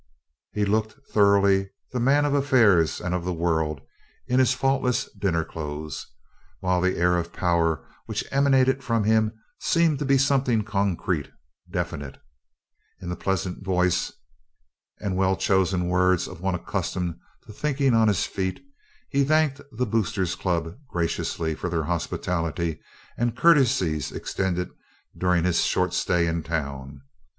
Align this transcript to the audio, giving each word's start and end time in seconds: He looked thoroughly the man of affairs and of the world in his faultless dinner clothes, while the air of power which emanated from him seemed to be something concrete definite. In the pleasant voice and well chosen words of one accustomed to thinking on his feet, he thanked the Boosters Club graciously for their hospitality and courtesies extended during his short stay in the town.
He 0.51 0.65
looked 0.65 0.95
thoroughly 1.11 1.69
the 1.91 1.99
man 1.99 2.25
of 2.25 2.33
affairs 2.33 2.99
and 2.99 3.13
of 3.13 3.23
the 3.23 3.31
world 3.35 3.81
in 4.25 4.39
his 4.39 4.51
faultless 4.51 5.07
dinner 5.13 5.43
clothes, 5.45 6.07
while 6.59 6.81
the 6.81 6.97
air 6.97 7.17
of 7.17 7.31
power 7.31 7.87
which 8.07 8.23
emanated 8.31 8.83
from 8.83 9.03
him 9.03 9.31
seemed 9.59 9.99
to 9.99 10.05
be 10.05 10.17
something 10.17 10.63
concrete 10.63 11.29
definite. 11.69 12.19
In 12.99 13.09
the 13.09 13.15
pleasant 13.15 13.63
voice 13.63 14.11
and 14.99 15.17
well 15.17 15.35
chosen 15.35 15.87
words 15.87 16.27
of 16.27 16.41
one 16.41 16.55
accustomed 16.55 17.19
to 17.43 17.53
thinking 17.53 17.93
on 17.93 18.07
his 18.07 18.25
feet, 18.25 18.59
he 19.11 19.23
thanked 19.23 19.61
the 19.71 19.85
Boosters 19.85 20.33
Club 20.33 20.79
graciously 20.89 21.53
for 21.53 21.69
their 21.69 21.83
hospitality 21.83 22.81
and 23.19 23.37
courtesies 23.37 24.11
extended 24.11 24.71
during 25.15 25.43
his 25.43 25.61
short 25.63 25.93
stay 25.93 26.25
in 26.25 26.41
the 26.41 26.47
town. 26.47 27.03